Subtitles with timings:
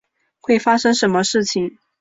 [0.39, 1.77] 会发生什么事情？